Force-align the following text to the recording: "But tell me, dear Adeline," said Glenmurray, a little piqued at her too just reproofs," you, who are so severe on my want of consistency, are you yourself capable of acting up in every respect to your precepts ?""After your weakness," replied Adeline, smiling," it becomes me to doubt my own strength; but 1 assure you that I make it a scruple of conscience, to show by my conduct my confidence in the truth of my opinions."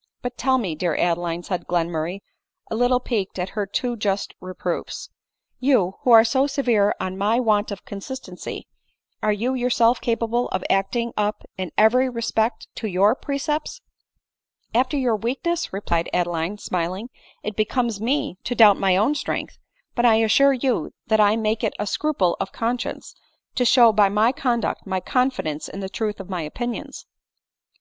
"But 0.22 0.38
tell 0.38 0.56
me, 0.56 0.76
dear 0.76 0.94
Adeline," 0.94 1.42
said 1.42 1.66
Glenmurray, 1.66 2.20
a 2.70 2.76
little 2.76 3.00
piqued 3.00 3.40
at 3.40 3.48
her 3.58 3.66
too 3.66 3.96
just 3.96 4.32
reproofs," 4.40 5.10
you, 5.68 5.94
who 6.02 6.12
are 6.12 6.22
so 6.22 6.46
severe 6.46 6.94
on 7.00 7.18
my 7.18 7.40
want 7.40 7.72
of 7.72 7.84
consistency, 7.84 8.68
are 9.20 9.32
you 9.32 9.54
yourself 9.54 10.00
capable 10.00 10.46
of 10.50 10.62
acting 10.70 11.12
up 11.16 11.42
in 11.58 11.72
every 11.76 12.08
respect 12.08 12.68
to 12.76 12.86
your 12.86 13.16
precepts 13.16 13.80
?""After 14.76 14.96
your 14.96 15.16
weakness," 15.16 15.72
replied 15.72 16.08
Adeline, 16.14 16.56
smiling," 16.58 17.08
it 17.42 17.56
becomes 17.56 18.00
me 18.00 18.36
to 18.44 18.54
doubt 18.54 18.78
my 18.78 18.96
own 18.96 19.16
strength; 19.16 19.58
but 19.96 20.04
1 20.04 20.22
assure 20.22 20.52
you 20.52 20.92
that 21.08 21.18
I 21.18 21.34
make 21.34 21.64
it 21.64 21.74
a 21.80 21.86
scruple 21.88 22.36
of 22.38 22.52
conscience, 22.52 23.12
to 23.56 23.64
show 23.64 23.92
by 23.92 24.08
my 24.08 24.30
conduct 24.30 24.86
my 24.86 25.00
confidence 25.00 25.68
in 25.68 25.80
the 25.80 25.88
truth 25.88 26.20
of 26.20 26.30
my 26.30 26.42
opinions." 26.42 27.06